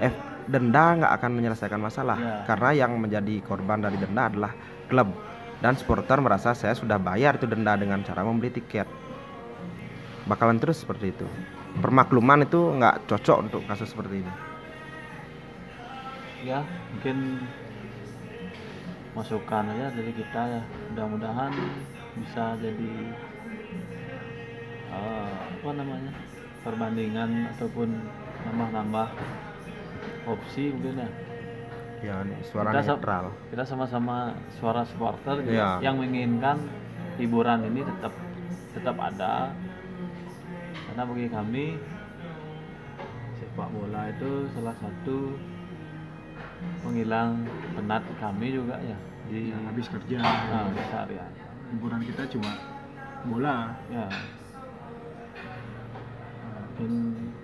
[0.00, 0.08] Eh
[0.48, 2.34] denda nggak akan menyelesaikan masalah Ya.
[2.48, 4.56] karena yang menjadi korban dari denda adalah
[4.88, 5.12] klub.
[5.60, 8.88] Dan supporter merasa saya sudah bayar itu denda dengan cara membeli tiket.
[10.24, 11.28] Bakalan terus seperti itu.
[11.84, 14.32] Permakluman itu nggak cocok untuk kasus seperti ini
[16.44, 16.60] ya
[16.92, 17.40] mungkin
[19.14, 20.62] masukan aja dari kita ya.
[20.92, 21.52] Mudah-mudahan
[22.14, 22.92] bisa jadi
[24.92, 26.12] eh, apa namanya
[26.62, 27.88] perbandingan ataupun
[28.44, 29.08] nambah-nambah
[30.28, 31.10] opsi mungkin ya.
[32.04, 33.24] Ya suara Kita netral.
[33.48, 35.80] kita sama-sama suara supporter gitu, Iya.
[35.80, 36.60] yang menginginkan
[37.16, 38.12] hiburan ini tetap
[38.76, 39.56] tetap ada.
[40.84, 41.64] Karena bagi kami
[43.40, 45.32] sepak bola itu salah satu
[46.82, 47.44] penghilang
[47.76, 48.96] penat kami juga ya
[49.28, 50.20] di Ya, habis kerja.
[50.20, 51.32] Nah, keseharian
[51.74, 52.52] hiburan kita cuma
[53.26, 53.72] bola.
[53.88, 54.06] Ya.
[56.74, 56.92] Mungkin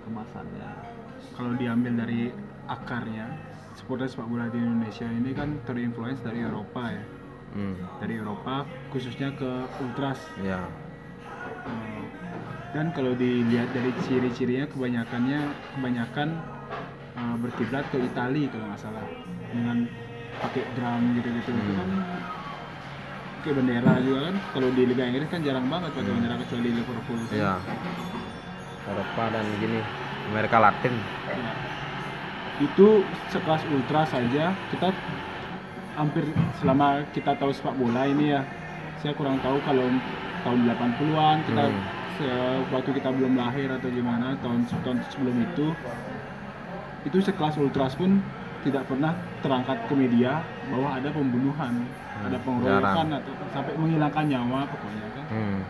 [0.06, 0.68] kemasannya.
[1.34, 2.30] Kalau diambil dari
[2.68, 3.26] akarnya
[3.74, 7.04] supporter sepak bola di Indonesia ini kan terinfluence dari Eropa ya.
[7.50, 8.62] Hmm, dari Eropa
[8.94, 9.50] khususnya ke
[9.82, 10.20] ultras.
[10.42, 10.62] Ya.
[12.70, 15.40] Dan kalau dilihat dari ciri-cirinya kebanyakannya
[15.74, 16.38] kebanyakan
[17.16, 19.04] eh, berkiblat ke Italia kalau nggak salah.
[19.50, 19.76] Dengan
[20.40, 21.50] pakai drum gitu-gitu.
[21.50, 21.88] Itu kan
[23.40, 24.36] pakai bendera juga kan.
[24.54, 27.20] Kalau di Liga Inggris kan jarang banget pakai bendera kecuali Liverpool.
[27.28, 27.36] Kan.
[27.36, 27.54] ya
[28.90, 29.78] Eropa dan gini
[30.32, 30.94] Amerika Latin.
[31.28, 31.52] Ya.
[32.60, 33.00] itu
[33.32, 34.52] sekelas ultra saja.
[34.68, 34.92] Kita
[35.96, 36.24] hampir
[36.60, 38.40] selama kita tahu sepak bola ini ya
[39.00, 39.88] saya kurang tahu kalau
[40.44, 41.64] tahun 80-an kita
[42.20, 42.68] Hmm.
[42.68, 45.72] waktu kita belum lahir atau gimana tahun tahun sebelum itu
[47.04, 48.20] itu sekelas ultras pun
[48.60, 51.72] tidak pernah terangkat ke media bahwa ada pembunuhan
[52.20, 55.24] ada pengeroyokan atau sampai menghilangkan nyawa pokoknya kan.
[55.32, 55.60] Hmm,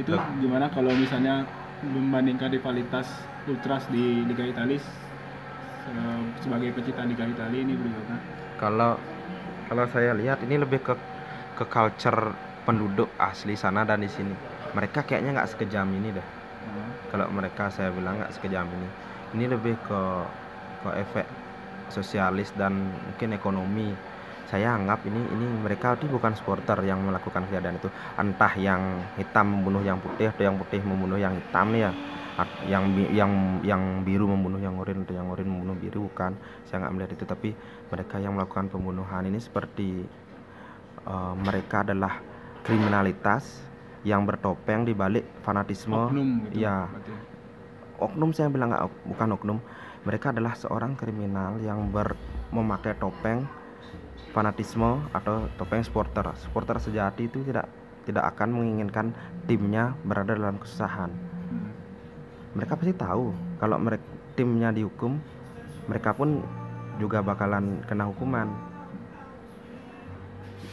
[0.00, 1.44] itu gimana kalau misalnya
[1.84, 3.06] membandingkan rivalitas
[3.44, 8.16] ultras di Liga Italia se- sebagai pecinta Liga Italia ini bagaimana?
[8.56, 8.96] kalau
[9.68, 10.94] kalau saya lihat ini lebih ke
[11.60, 12.32] ke culture
[12.64, 14.32] penduduk asli sana dan di sini.
[14.74, 16.24] Mereka kayaknya nggak sekejam ini deh.
[16.24, 18.88] Nah, kalau mereka saya bilang nggak sekejam ini
[19.34, 20.00] ini lebih ke
[20.86, 21.26] ke efek
[21.90, 23.92] sosialis dan mungkin ekonomi
[24.48, 27.88] saya anggap ini ini mereka itu bukan supporter yang melakukan kejadian itu
[28.20, 31.90] entah yang hitam membunuh yang putih atau yang putih membunuh yang hitam ya
[32.66, 36.34] yang yang yang biru membunuh yang oranye atau yang oranye membunuh biru bukan
[36.66, 37.50] saya nggak melihat itu tapi
[37.88, 40.02] mereka yang melakukan pembunuhan ini seperti
[41.06, 42.18] eh, mereka adalah
[42.66, 43.62] kriminalitas
[44.04, 46.66] yang bertopeng di balik fanatisme oknum gitu.
[46.66, 46.90] ya.
[46.90, 47.33] berarti.
[47.98, 49.58] Oknum saya bilang nggak bukan oknum.
[50.04, 52.12] Mereka adalah seorang kriminal yang ber
[52.52, 53.48] memakai topeng
[54.36, 56.34] fanatisme atau topeng supporter.
[56.38, 57.70] Supporter sejati itu tidak
[58.04, 59.16] tidak akan menginginkan
[59.48, 61.08] timnya berada dalam kesusahan.
[62.54, 64.04] Mereka pasti tahu kalau mereka
[64.34, 65.18] timnya dihukum
[65.86, 66.42] mereka pun
[66.98, 68.48] juga bakalan kena hukuman.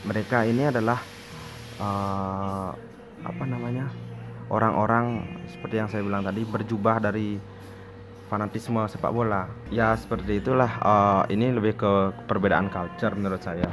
[0.06, 1.00] Mereka ini adalah
[1.78, 2.70] eh,
[3.22, 3.86] apa namanya
[4.52, 7.40] orang-orang seperti yang saya bilang tadi berjubah dari
[8.28, 9.48] fanatisme sepak bola.
[9.72, 11.92] Ya seperti itulah eh, ini lebih ke
[12.28, 13.66] perbedaan culture menurut saya.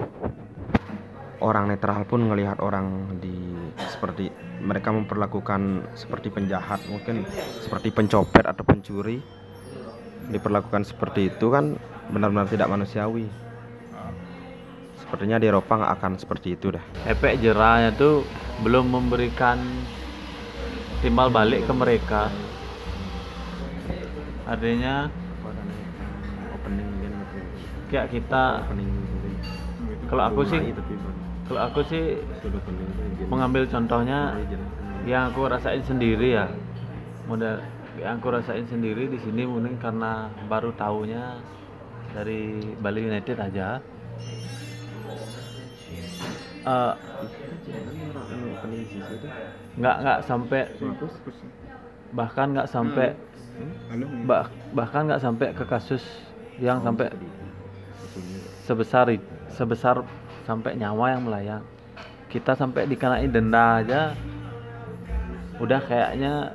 [1.39, 3.35] Orang netral pun ngelihat orang di
[3.79, 7.23] seperti mereka memperlakukan seperti penjahat mungkin
[7.63, 9.23] seperti pencopet atau pencuri
[10.35, 11.79] diperlakukan seperti itu kan
[12.11, 13.31] benar-benar tidak manusiawi.
[14.99, 18.27] Sepertinya di Eropa nggak akan seperti itu deh efek jerahnya tuh
[18.61, 19.63] belum memberikan
[20.99, 22.23] timbal balik ke mereka.
[24.49, 25.07] Artinya
[26.57, 26.91] opening
[27.89, 28.91] kayak kita opening
[30.09, 30.61] kalau aku sih
[31.49, 32.05] kalau aku sih
[33.29, 34.37] mengambil contohnya
[35.05, 36.49] yang aku rasain sendiri ya.
[37.29, 37.61] Model
[38.01, 41.43] yang aku rasain sendiri di sini mungkin karena baru tahunya
[42.17, 43.85] dari Bali United aja
[46.67, 46.95] Eh,
[49.79, 50.63] nggak nggak sampai
[52.11, 53.09] bahkan nggak sampai
[54.27, 56.03] bah- bahkan nggak sampai ke kasus
[56.59, 57.11] yang sampai
[58.67, 59.07] sebesar
[59.55, 60.03] sebesar
[60.47, 61.63] sampai nyawa yang melayang.
[62.29, 64.13] Kita sampai dikenai denda aja
[65.59, 66.55] udah kayaknya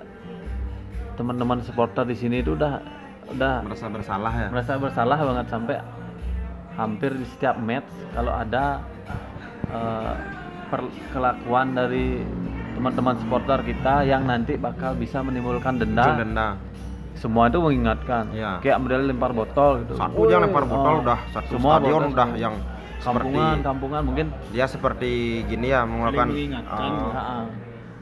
[1.19, 2.79] teman-teman supporter di sini itu udah
[3.35, 4.47] udah merasa bersalah ya?
[4.51, 5.77] merasa bersalah banget sampai
[6.79, 8.79] hampir di setiap match kalau ada
[9.69, 10.13] eh,
[10.67, 12.25] per- kelakuan dari
[12.73, 16.17] teman-teman supporter kita yang nanti bakal bisa menimbulkan denda.
[16.17, 16.47] Denda.
[17.13, 18.33] Semua itu mengingatkan.
[18.33, 18.59] Iya.
[18.59, 19.93] kayak model lempar botol gitu.
[19.95, 22.55] Satu Woi, lempar botol oh, udah satu semua stadion botol udah yang
[23.03, 25.11] kampungan seperti kampungan mungkin dia seperti
[25.45, 26.27] gini ya mengingatkan.
[26.31, 27.43] eh,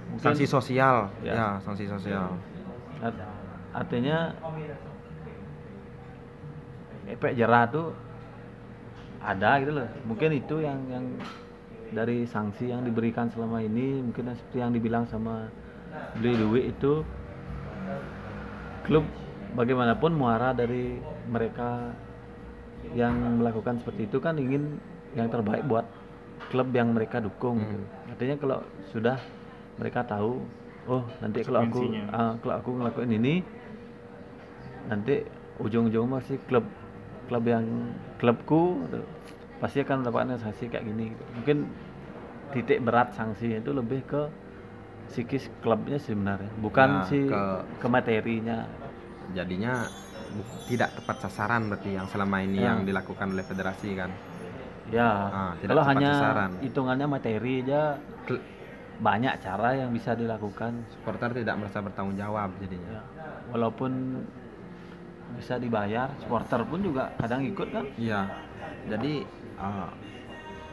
[0.09, 1.09] mungkin sanksi sosial.
[1.21, 1.33] Ya.
[1.33, 2.37] ya, sanksi sosial.
[3.01, 3.25] Art-
[3.73, 4.31] artinya
[7.07, 7.91] efek jerah tuh
[9.21, 9.87] ada gitu loh.
[10.07, 11.05] Mungkin itu yang yang
[11.91, 15.51] dari sanksi yang diberikan selama ini mungkin seperti yang dibilang sama
[16.15, 17.03] beli duit itu
[18.87, 19.03] klub
[19.53, 20.95] bagaimanapun muara dari
[21.27, 21.91] mereka
[22.95, 24.79] yang melakukan seperti itu kan ingin
[25.13, 25.85] yang terbaik buat
[26.49, 27.85] klub yang mereka dukung gitu.
[28.09, 29.17] artinya kalau sudah
[29.77, 30.41] mereka tahu
[30.89, 33.33] oh nanti kalau aku ah, kalau aku ngelakuin ini
[34.89, 35.21] nanti
[35.61, 36.65] ujung-ujung masih klub
[37.29, 38.81] klub yang klubku
[39.61, 41.23] pasti akan mendapatkan sanksi kayak gini gitu.
[41.31, 41.57] mungkin
[42.51, 44.21] titik berat sanksinya itu lebih ke
[45.07, 48.65] psikis klubnya sebenarnya bukan Ya, si ke- ke materinya
[49.31, 49.85] jadinya
[50.65, 52.73] tidak tepat sasaran berarti yang selama ini Ya.
[52.73, 54.09] yang dilakukan oleh federasi kan
[54.89, 56.51] ya Ah, tidak kalau hanya sasaran.
[56.59, 57.95] hitungannya materi aja
[58.25, 58.43] Kl-
[58.97, 63.01] banyak cara yang bisa dilakukan supporter tidak merasa bertanggung jawab jadinya ya
[63.49, 63.91] walaupun
[65.31, 68.27] bisa dibayar supporter pun juga kadang ikut kan iya
[68.83, 69.23] jadi
[69.61, 69.89] eh,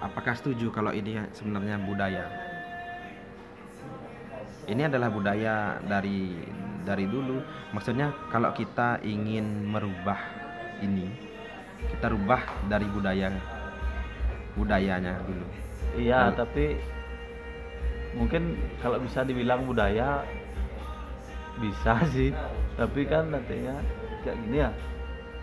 [0.01, 2.24] apakah setuju kalau ini sebenarnya budaya?
[4.68, 6.37] Ini adalah budaya dari
[6.85, 7.40] dari dulu.
[7.72, 10.20] Maksudnya kalau kita ingin merubah
[10.85, 11.09] ini
[11.88, 13.33] kita rubah dari budaya
[14.59, 15.46] budayanya dulu.
[15.96, 16.77] Iya Dan- tapi
[18.16, 20.24] mungkin kalau bisa dibilang budaya
[21.61, 22.31] bisa sih.
[22.77, 23.81] Tapi kan nantinya
[24.22, 24.70] kayak gini ya.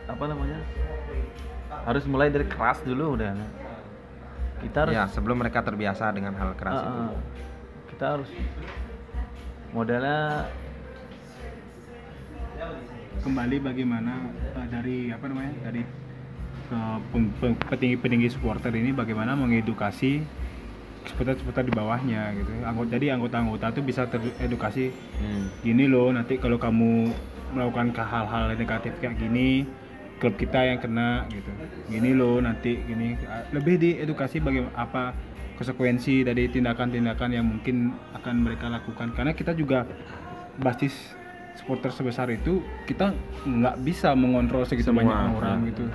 [0.06, 0.62] Apa namanya
[1.84, 3.36] harus mulai dari keras dulu udah
[4.62, 7.04] kita harus ya sebelum mereka terbiasa dengan hal keras Ah, itu
[7.92, 8.30] kita harus
[9.70, 10.48] modelnya
[13.22, 14.14] kembali bagaimana
[14.54, 15.82] eh, dari apa namanya dari
[16.66, 20.22] eh, pem- pem- petinggi-petinggi supporter ini bagaimana mengedukasi
[21.06, 22.50] supporter-supporter di bawahnya gitu.
[22.66, 25.48] Anggota jadi anggota-anggota itu bisa teredukasi Hmm.
[25.62, 27.14] gini loh nanti kalau kamu
[27.54, 29.64] melakukan hal-hal negatif kayak gini
[30.16, 31.52] klub kita yang kena gitu.
[31.92, 33.20] Gini loh nanti gini.
[33.52, 35.12] Lebih diedukasi bagaimana apa
[35.56, 39.12] konsekuensi dari tindakan-tindakan yang mungkin akan mereka lakukan.
[39.16, 39.84] Karena kita juga
[40.60, 41.16] basis
[41.56, 43.16] supporter sebesar itu kita
[43.48, 45.68] nggak bisa mengontrol segitu Semua, banyak orang ya.
[45.72, 45.86] gitu.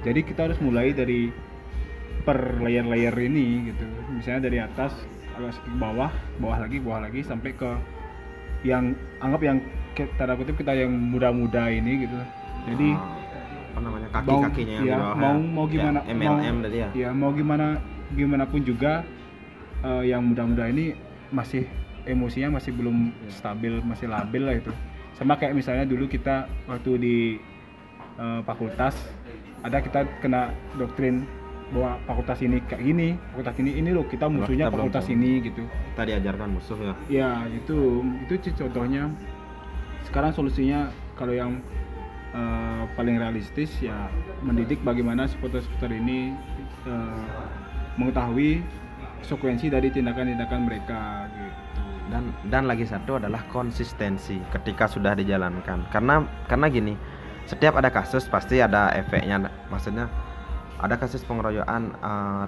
[0.00, 1.30] Jadi kita harus mulai dari
[2.26, 3.86] per layer-layer ini gitu.
[4.10, 4.92] Misalnya dari atas
[5.30, 7.70] ke bawah bawah lagi bawah lagi sampai ke
[8.60, 8.92] yang
[9.24, 9.58] anggap yang
[10.20, 12.18] tanda kutip kita yang muda-muda ini gitu.
[12.68, 13.19] Jadi Ah,
[13.70, 15.46] apa namanya mau kaki-kakinya yang ya, di bawah mau ya.
[15.54, 16.88] mau gimana ya, MLM mau, tadi ya.
[16.92, 17.66] ya mau gimana
[18.10, 18.92] gimana pun juga
[19.86, 20.98] eh, yang muda-muda ini
[21.30, 21.64] masih
[22.04, 24.72] emosinya masih belum stabil masih labil lah itu.
[25.14, 27.16] Sama kayak misalnya dulu kita waktu di
[28.18, 28.98] eh, fakultas
[29.62, 31.28] ada kita kena doktrin
[31.70, 35.62] bahwa fakultas ini kayak gini fakultas ini ini loh kita musuhnya kita fakultas ini gitu.
[35.94, 39.06] Kita diajarkan musuh ya ya itu itu contohnya.
[40.10, 41.62] Sekarang solusinya kalau yang
[42.30, 44.06] eh, paling realistis ya
[44.40, 46.34] mendidik bagaimana supporter-supporter ini
[46.84, 47.22] eh,
[47.96, 48.62] mengetahui
[49.20, 51.80] konsekuensi dari tindakan-tindakan mereka gitu.
[52.10, 55.86] Dan dan lagi satu adalah konsistensi ketika sudah dijalankan.
[55.92, 56.94] Karena karena gini
[57.46, 59.46] setiap ada kasus pasti ada efeknya.
[59.70, 60.10] Maksudnya
[60.80, 61.94] ada kasus pengeroyokan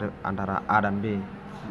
[0.00, 1.14] re- antara A dan B.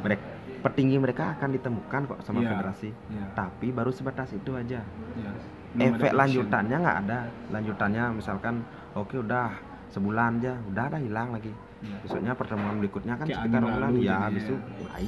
[0.05, 0.23] Mereka
[0.61, 2.89] petinggi mereka akan ditemukan kok sama Iya, federasi.
[3.09, 3.25] iya.
[3.33, 4.85] tapi baru sebatas itu aja.
[5.17, 5.31] Ya.
[5.71, 7.19] Belum efek lanjutannya nggak ada.
[7.51, 8.63] Lanjutannya misalkan
[8.95, 9.55] oke udah
[9.91, 10.53] sebulan aja.
[10.67, 11.53] Udah ada hilang lagi.
[11.81, 11.97] Iya.
[12.05, 14.55] besoknya pertemuan berikutnya kan Kayak sekitar angin bulan ya habis itu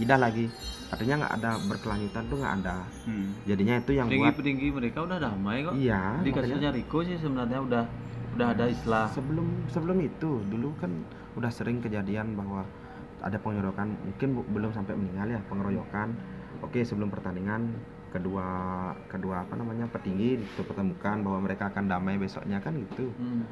[0.10, 0.46] dah lagi.
[0.90, 2.76] Artinya nggak ada berkelanjutan tuh nggak ada.
[3.06, 3.30] Hmm.
[3.46, 5.74] jadinya itu yang buat petinggi-petinggi mereka udah damai kok.
[5.78, 6.50] Iya di makanya.
[6.50, 7.84] Kasusnya Riko sih sebenarnya udah
[8.34, 9.06] udah ada istilah.
[9.14, 10.92] Sebelum sebelum itu dulu kan
[11.38, 12.66] udah sering kejadian bahwa
[13.22, 13.94] ada pengeroyokan.
[14.10, 16.10] Mungkin belum sampai meninggal ya pengeroyokan.
[16.66, 17.70] Oke sebelum pertandingan
[18.14, 18.46] kedua
[19.10, 23.10] kedua apa namanya petinggi dipertemukan bahwa mereka akan damai besoknya kan gitu.
[23.18, 23.44] Hmm,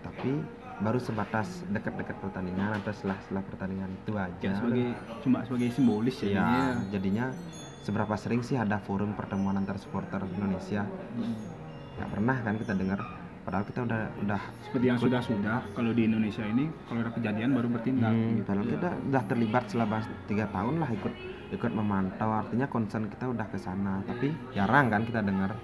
[0.00, 0.30] tapi
[0.76, 4.38] baru sebatas dekat-dekat pertandingan atau setelah setelah pertandingan itu aja.
[4.38, 4.86] Ya, sebagai
[5.20, 6.46] cuma sebagai simbolis ya, ya
[6.94, 7.26] jadinya
[7.82, 10.86] seberapa sering sih ada forum pertemuan antar supporter Indonesia?
[11.96, 13.00] Nggak pernah kan kita dengar
[13.42, 17.54] padahal kita udah udah seperti yang sudah sudah kalau di Indonesia ini kalau ada kejadian
[17.54, 18.42] baru bertindak Hmm, gitu.
[18.42, 21.12] padahal kita udah terlibat selama tiga tahun lah ikut
[21.54, 22.30] ikut memantau.
[22.32, 24.02] Artinya concern kita udah ke sana.
[24.02, 25.54] Tapi jarang kan kita dengar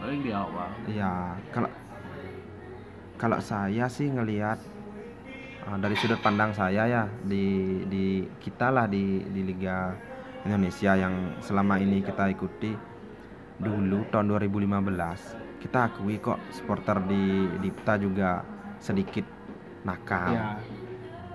[0.00, 0.70] paling di awal.
[0.88, 1.68] ya kalau
[3.20, 4.56] kalau saya sih ngelihat
[5.68, 9.92] eh, dari sudut pandang saya ya di di kita lah di di Liga
[10.48, 12.72] Indonesia yang selama ini kita ikuti.
[13.54, 18.42] Dulu tahun 2015 kita akui kok supporter di Dipta juga
[18.82, 19.22] sedikit
[19.86, 20.34] nakal.
[20.34, 20.58] Ya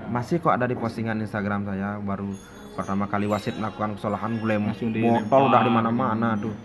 [0.10, 2.34] masih kok ada di postingan Instagram saya baru
[2.74, 4.41] pertama kali wasit melakukan kesalahan
[4.74, 6.56] Langsung botol udah di mana-mana tuh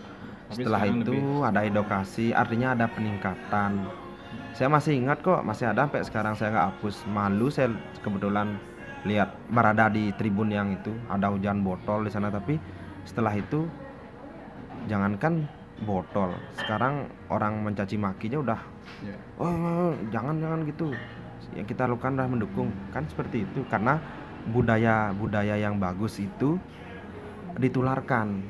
[0.49, 3.91] setelah itu ada edukasi artinya ada peningkatan.
[4.55, 6.95] Saya masih ingat kok masih ada sampai sekarang saya nggak hapus.
[7.11, 7.75] Malu saya
[8.07, 8.55] kebetulan
[9.05, 12.57] lihat berada di tribun yang itu ada hujan botol di sana tapi
[13.05, 13.69] setelah itu
[14.89, 15.45] jangankan
[15.85, 18.61] botol sekarang orang mencaci makinya udah
[19.01, 19.17] Ya.
[19.41, 20.93] oh jangan jangan gitu
[21.53, 22.73] yang kita lakukan adalah mendukung.
[22.91, 24.01] Kan seperti itu karena
[24.49, 26.57] budaya budaya yang bagus itu
[27.61, 28.41] ditularkan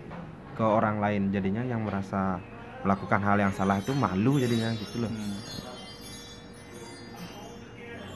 [0.55, 1.35] ke orang lain.
[1.35, 2.39] Jadinya yang merasa
[2.87, 5.11] melakukan hal yang salah itu malu jadinya gitu loh.
[5.11, 5.37] Hmm.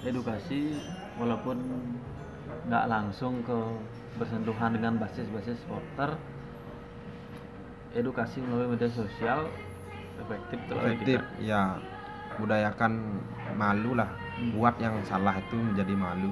[0.07, 0.79] edukasi
[1.19, 1.59] walaupun
[2.71, 3.59] nggak langsung ke
[4.17, 6.17] bersentuhan dengan basis-basis supporter
[7.93, 9.51] edukasi melalui media sosial
[10.23, 11.63] efektif kalau efektif kita- ya.
[12.39, 13.19] Budayakan
[13.59, 14.07] malu lah
[14.55, 16.31] buat yang salah itu menjadi malu.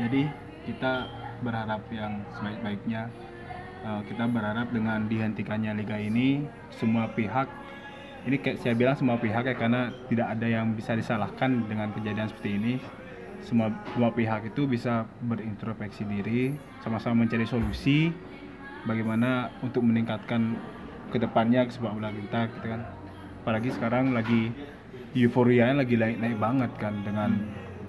[0.00, 0.22] Jadi
[0.64, 1.08] kita
[1.44, 3.12] berharap yang sebaik-baiknya
[3.84, 7.48] eh, kita berharap dengan dihentikannya liga ini semua pihak
[8.28, 12.28] ini kayak saya bilang semua pihak ya karena tidak ada yang bisa disalahkan dengan kejadian
[12.28, 12.74] seperti ini.
[13.40, 16.52] Semua semua pihak itu bisa berintrospeksi diri
[16.84, 18.12] sama-sama mencari solusi
[18.84, 20.60] bagaimana untuk meningkatkan
[21.08, 22.99] ke depannya sepak bola kita gitu kan
[23.40, 24.52] apalagi sekarang lagi
[25.16, 27.30] euforia lagi naik naik banget kan dengan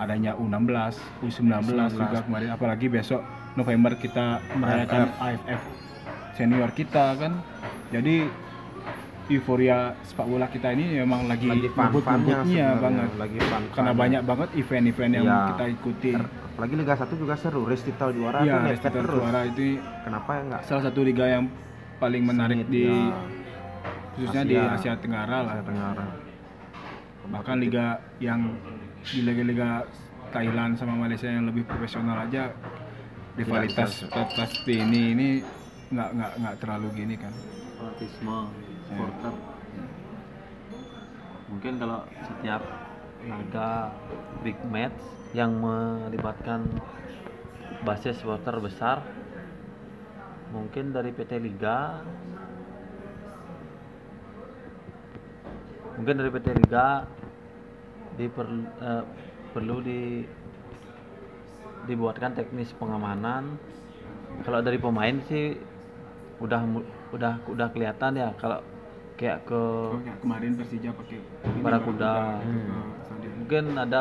[0.01, 1.61] adanya U16, U19
[1.93, 2.49] juga kemarin.
[2.49, 3.21] Apalagi besok
[3.53, 5.61] November kita merayakan AFF
[6.33, 7.37] senior kita kan.
[7.93, 8.25] Jadi
[9.29, 13.09] euforia sepak bola kita ini memang lagi, lagi ngebut-ngebutnya banget.
[13.15, 15.39] Lagi fun karena banyak banget event-event yang Iya.
[15.53, 16.11] kita ikuti.
[16.17, 17.61] Apalagi Liga 1 juga seru.
[17.69, 19.21] Restital juara tuh ngepet Restital terus.
[19.21, 19.65] Juara itu
[20.03, 21.45] kenapa ya enggak salah satu liga yang
[22.01, 23.13] paling menarik Sengit, di ya.
[24.21, 24.77] Khususnya di Asia.
[24.77, 25.53] Asia Tenggara lah.
[25.57, 26.05] Asia Tenggara.
[27.31, 27.85] Bahkan liga
[28.21, 28.53] yang
[29.01, 29.81] di liga-liga
[30.29, 32.53] Thailand sama Malaysia yang lebih profesional aja
[33.33, 35.27] rivalitas rivalitas seperti ini ini
[35.89, 37.33] nggak nggak nggak terlalu gini kan.
[37.81, 38.37] Fanatisme
[38.85, 39.33] supporter.
[41.49, 42.61] Mungkin kalau setiap
[43.25, 43.91] laga
[44.45, 44.97] big match
[45.33, 46.69] yang melibatkan
[47.81, 49.01] basis supporter besar
[50.51, 52.03] mungkin dari PT Liga
[55.97, 57.05] mungkin dari PT Liga
[58.15, 59.03] diperlu eh,
[59.51, 60.01] perlu di
[61.81, 63.57] dibuatkan teknis pengamanan
[64.45, 65.57] kalau dari pemain sih
[66.41, 66.61] udah
[67.13, 68.61] udah udah kelihatan ya kalau
[69.17, 71.19] kayak ke Oh, kemarin Persija pakai
[71.61, 72.13] Barakuda.
[72.13, 72.85] ke Hmm.
[73.05, 73.33] stadion.
[73.37, 73.99] mungkin ada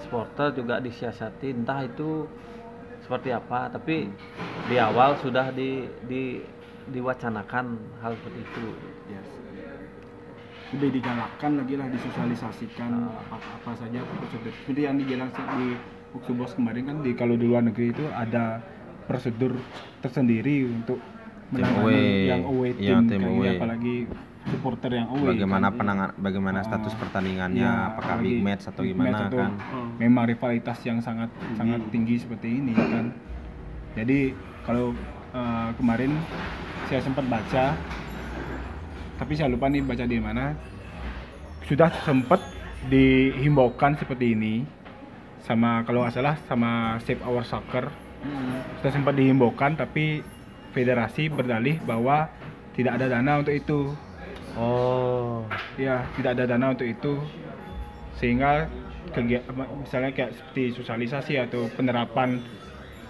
[0.00, 2.28] supporter juga disiasati entah itu
[3.00, 4.10] seperti apa tapi
[4.66, 6.42] di awal sudah di, di
[6.90, 7.66] diwacanakan
[8.02, 8.66] hal seperti itu
[9.06, 9.28] Yes.
[10.68, 13.22] Lebih digalakkan lagi lah disosialisasikan Ah.
[13.30, 15.68] apa, apa saja prosedur seperti yang dibilang di
[16.32, 18.58] Box kemarin kan di kalau di luar negeri itu ada
[19.04, 19.54] prosedur
[20.00, 20.98] tersendiri untuk
[21.48, 22.26] menangani away.
[22.26, 23.54] yang away team, tim kayak gini, away.
[23.54, 23.96] apalagi
[24.46, 25.76] supporter yang away bagaimana kan.
[25.76, 29.52] penangan bagaimana status Oh, pertandingannya Iya, apakah big match atau big gimana match atau kan
[29.96, 33.06] memang rivalitas yang sangat sangat tinggi seperti ini kan
[33.94, 34.90] jadi kalau
[35.30, 36.10] eh, kemarin
[36.86, 37.76] saya sempat baca
[39.16, 40.52] tapi saya lupa nih baca di mana.
[41.66, 42.40] Sudah sempat
[42.88, 44.62] dihimbaukan seperti ini.
[45.42, 47.88] Sama kalau nggak salah sama Save Our Soccer.
[48.80, 50.20] Sudah sempat dihimbaukan tapi
[50.76, 52.28] federasi berdalih bahwa
[52.76, 53.80] tidak ada dana untuk itu.
[54.56, 55.48] Oh.
[55.80, 57.18] Ya tidak ada dana untuk itu.
[58.20, 58.68] Sehingga
[59.12, 62.42] kegiatan misalnya kayak seperti sosialisasi atau penerapan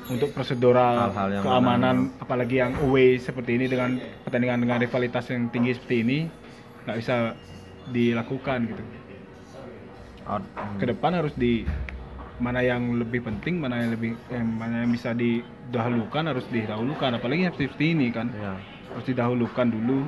[0.06, 5.24] untuk prosedural Hal-hal yang keamanan mana- apalagi yang away seperti ini dengan pertandingan dengan rivalitas
[5.34, 6.18] yang tinggi seperti ini
[6.86, 7.34] nggak bisa
[7.90, 8.84] dilakukan gitu.
[10.26, 10.42] Out.
[10.42, 10.78] Hmm.
[10.82, 11.62] ke depan harus di
[12.42, 17.10] mana yang lebih penting mana yang lebih eh, mana yang bisa didahulukan harus didahulukan.
[17.18, 18.58] Apalagi yang seperti ini kan ya
[18.90, 20.06] harus didahulukan dulu.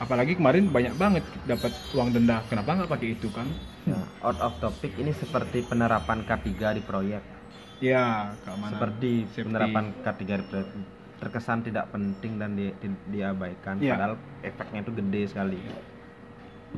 [0.00, 2.40] Apalagi kemarin banyak banget dapat uang denda.
[2.48, 3.44] Kenapa nggak pakai itu kan?
[3.88, 7.39] Ya, out of topic ini seperti penerapan K3 di proyek
[7.80, 8.04] ya
[8.38, 8.70] keamanan.
[8.70, 9.44] Seperti safety.
[9.46, 10.68] penerapan K3 di proyek
[11.16, 13.92] terkesan tidak penting dan di- di- diabaikan Iya.
[13.92, 15.60] padahal efeknya itu gede sekali.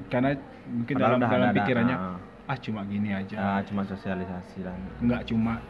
[0.08, 3.36] Karena mungkin Padahal dalam dalam ada- pikirannya ah, ah cuma gini aja.
[3.36, 5.62] Ah, cuma sosialisasi dan nggak cuma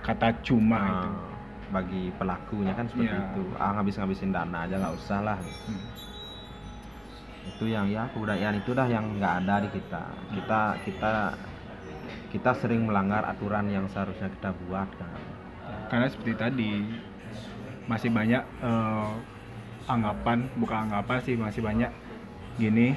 [0.00, 1.08] kata cuma ah, itu.
[1.70, 3.30] bagi pelakunya kan seperti Iya.
[3.30, 3.42] itu.
[3.56, 5.38] Ah ngabis-ngabisin dana aja nggak usah lah.
[5.66, 5.82] Hmm.
[7.40, 10.02] itu yang ya kebudayaan itu dah yang nggak ada di kita.
[10.30, 11.12] Kita kita
[12.30, 15.10] kita sering melanggar aturan yang seharusnya kita buat kan.
[15.90, 16.72] Karena seperti tadi
[17.90, 19.10] masih banyak eh,
[19.90, 21.90] anggapan bukan anggapan sih masih banyak
[22.54, 22.94] gini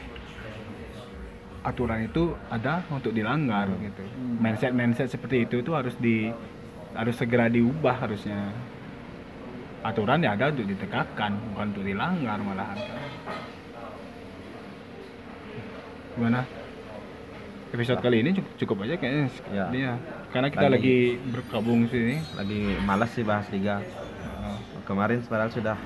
[1.65, 4.03] aturan itu ada untuk dilanggar gitu.
[4.03, 4.37] Hmm.
[4.37, 6.29] mindset mindset seperti itu itu harus di
[6.93, 8.53] harus segera diubah harusnya.
[9.83, 12.79] Aturan ya ada untuk ditegakkan bukan untuk dilanggar malahan.
[16.13, 16.62] Gimana
[17.73, 19.65] episode kali ini cukup, cukup aja kayaknya Ya.
[19.67, 19.93] Iya.
[20.29, 20.97] karena kita Lagi- lagi
[21.27, 23.81] bergabung sini lagi malas sih bahas liga
[24.83, 25.77] kemarin padahal sudah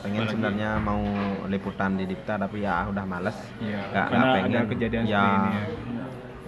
[0.00, 1.02] pengen Apalagi- sebenarnya mau
[1.46, 4.70] liputan di Dipta tapi ya udah malas Nggak- karena nggak ada pengen.
[4.70, 5.22] kejadian Ya.
[5.22, 5.64] ini ya.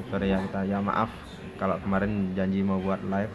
[0.05, 1.11] sorry ya kita ya maaf
[1.57, 3.33] kalau kemarin janji mau buat live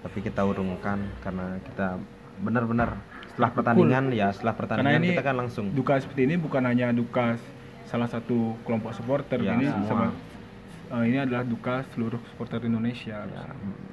[0.00, 1.98] tapi kita urungkan karena kita
[2.38, 6.92] benar-benar setelah pertandingan ya setelah pertandingan ini kita kan langsung duka seperti ini bukan hanya
[6.92, 7.34] duka
[7.82, 9.88] salah satu kelompok supporter Ya, ini semua.
[9.88, 10.06] sama
[10.92, 13.26] eh, ini adalah duka seluruh supporter Indonesia.
[13.26, 13.44] Ya,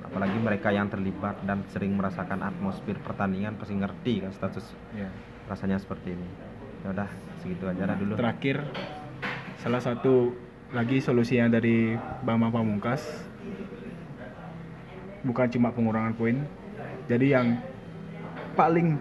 [0.05, 5.09] apalagi mereka yang terlibat dan sering merasakan atmosfer pertandingan pasti ngerti kan status Ya.
[5.49, 6.27] rasanya seperti ini.
[6.83, 7.09] Ya udah
[7.41, 8.13] segitu aja dah dulu.
[8.19, 8.63] Terakhir
[9.57, 10.35] salah satu
[10.73, 13.01] lagi solusinya dari Bambang Pamungkas.
[15.23, 16.35] Bukan cuma pengurangan poin
[17.07, 17.47] jadi yang
[18.55, 18.95] paling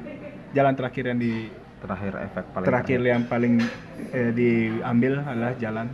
[0.53, 1.47] jalan terakhir yang di
[1.83, 3.01] terakhir efek paling terakhir.
[3.03, 3.55] yang paling
[4.15, 5.87] eh, diambil adalah jalan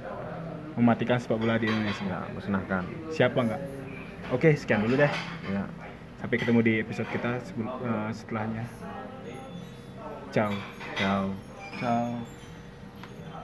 [0.79, 2.07] mematikan sepak bola di Indonesia.
[2.07, 3.62] Ya musnahkan siapa nggak?
[4.31, 5.12] Oke sekian dulu deh.
[5.51, 5.66] Ya.
[6.18, 8.64] Sampai ketemu di episode kita sebelum, eh, setelahnya.
[10.31, 10.53] Ciao.
[10.95, 11.35] Ciao.
[11.79, 12.38] Ciao.